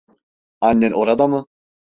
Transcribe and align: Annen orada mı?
Annen 0.61 0.91
orada 0.91 1.27
mı? 1.27 1.45